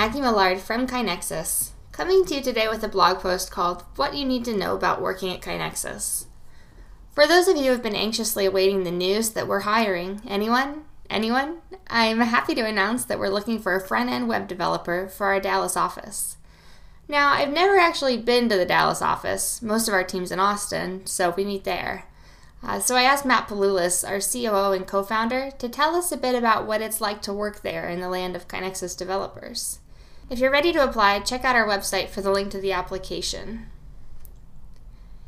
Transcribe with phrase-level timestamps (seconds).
[0.00, 4.24] Maggie Millard from KaiNexus, coming to you today with a blog post called What You
[4.24, 6.24] Need to Know About Working at KaiNexus.
[7.12, 10.84] For those of you who have been anxiously awaiting the news that we're hiring anyone,
[11.10, 11.58] anyone,
[11.88, 15.38] I'm happy to announce that we're looking for a front end web developer for our
[15.38, 16.38] Dallas office.
[17.06, 19.60] Now, I've never actually been to the Dallas office.
[19.60, 22.06] Most of our team's in Austin, so we meet there.
[22.62, 26.16] Uh, so I asked Matt Palulis, our COO and co founder, to tell us a
[26.16, 29.78] bit about what it's like to work there in the land of KaiNexus developers.
[30.30, 33.66] If you're ready to apply, check out our website for the link to the application.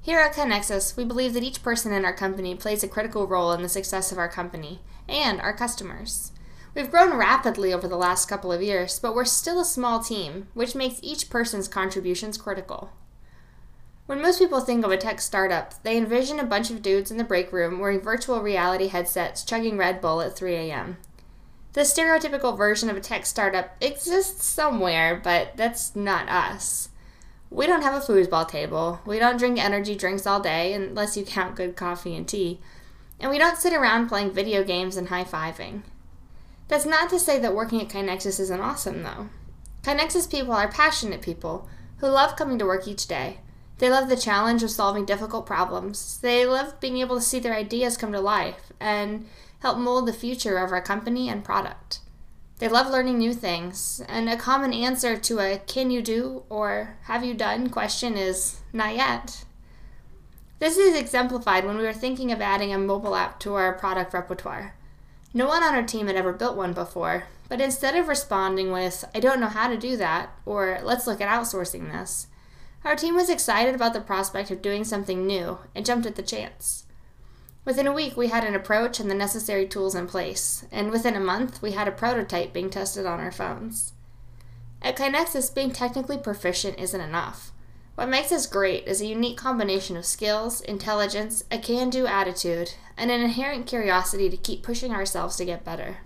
[0.00, 3.50] Here at KaiNexus, we believe that each person in our company plays a critical role
[3.50, 6.30] in the success of our company and our customers.
[6.76, 10.46] We've grown rapidly over the last couple of years, but we're still a small team,
[10.54, 12.92] which makes each person's contributions critical.
[14.06, 17.16] When most people think of a tech startup, they envision a bunch of dudes in
[17.16, 20.98] the break room wearing virtual reality headsets chugging Red Bull at 3 a.m.
[21.74, 26.88] The stereotypical version of a tech startup exists somewhere, but that's not us.
[27.50, 31.24] We don't have a foosball table, we don't drink energy drinks all day, unless you
[31.24, 32.60] count good coffee and tea,
[33.18, 35.82] and we don't sit around playing video games and high fiving.
[36.68, 39.28] That's not to say that working at KaiNexus isn't awesome, though.
[39.82, 43.38] KaiNexus people are passionate people who love coming to work each day.
[43.78, 46.18] They love the challenge of solving difficult problems.
[46.18, 49.26] They love being able to see their ideas come to life and
[49.60, 52.00] help mold the future of our company and product.
[52.58, 56.96] They love learning new things, and a common answer to a can you do or
[57.02, 59.44] have you done question is not yet.
[60.60, 64.14] This is exemplified when we were thinking of adding a mobile app to our product
[64.14, 64.76] repertoire.
[65.34, 69.04] No one on our team had ever built one before, but instead of responding with,
[69.12, 72.28] I don't know how to do that, or let's look at outsourcing this,
[72.84, 76.22] our team was excited about the prospect of doing something new and jumped at the
[76.22, 76.84] chance.
[77.64, 81.16] Within a week, we had an approach and the necessary tools in place, and within
[81.16, 83.94] a month, we had a prototype being tested on our phones.
[84.82, 87.52] At KaiNexus, being technically proficient isn't enough.
[87.94, 92.74] What makes us great is a unique combination of skills, intelligence, a can do attitude,
[92.98, 95.98] and an inherent curiosity to keep pushing ourselves to get better.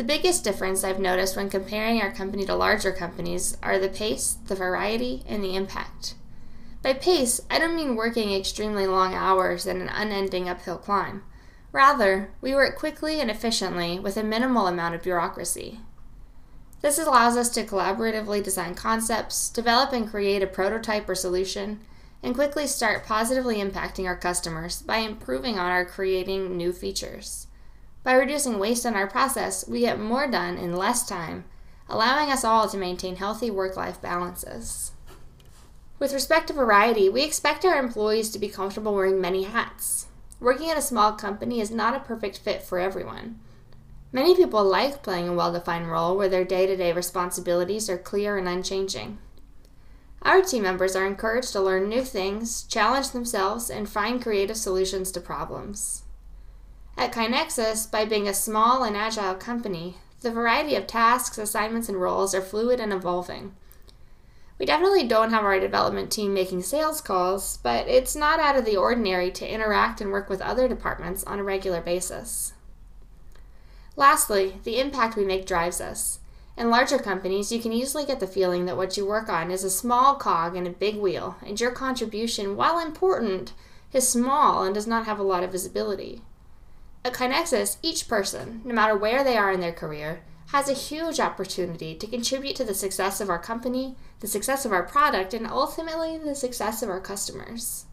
[0.00, 4.38] The biggest difference I've noticed when comparing our company to larger companies are the pace,
[4.46, 6.14] the variety, and the impact.
[6.82, 11.22] By pace, I don't mean working extremely long hours and an unending uphill climb.
[11.70, 15.80] Rather, we work quickly and efficiently with a minimal amount of bureaucracy.
[16.80, 21.78] This allows us to collaboratively design concepts, develop and create a prototype or solution,
[22.22, 27.48] and quickly start positively impacting our customers by improving on our creating new features.
[28.02, 31.44] By reducing waste in our process, we get more done in less time,
[31.88, 34.92] allowing us all to maintain healthy work life balances.
[35.98, 40.06] With respect to variety, we expect our employees to be comfortable wearing many hats.
[40.40, 43.38] Working at a small company is not a perfect fit for everyone.
[44.12, 47.98] Many people like playing a well defined role where their day to day responsibilities are
[47.98, 49.18] clear and unchanging.
[50.22, 55.10] Our team members are encouraged to learn new things, challenge themselves, and find creative solutions
[55.12, 56.04] to problems.
[56.96, 62.00] At KaiNexus, by being a small and agile company, the variety of tasks, assignments, and
[62.00, 63.54] roles are fluid and evolving.
[64.58, 68.66] We definitely don't have our development team making sales calls, but it's not out of
[68.66, 72.52] the ordinary to interact and work with other departments on a regular basis.
[73.96, 76.18] Lastly, the impact we make drives us.
[76.58, 79.64] In larger companies, you can easily get the feeling that what you work on is
[79.64, 83.54] a small cog in a big wheel, and your contribution, while important,
[83.94, 86.20] is small and does not have a lot of visibility.
[87.04, 91.20] At KaiNexus, each person, no matter where they are in their career, has a huge
[91.20, 95.46] opportunity to contribute to the success of our company, the success of our product, and
[95.46, 97.86] ultimately the success of our customers.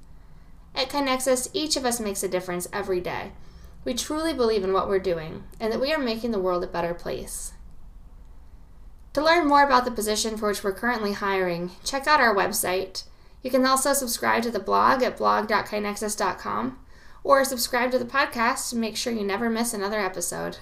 [0.75, 3.31] At KaiNexus, each of us makes a difference every day,
[3.87, 6.67] we truly believe in what we're doing and that we are making the world a
[6.67, 7.53] better place.
[9.13, 13.05] To learn more about the position for which we're currently hiring, check out our website.
[13.41, 16.77] You can also subscribe to the blog at blog.kainexus.com
[17.27, 20.57] or subscribe to the podcast to make sure you never miss another episode.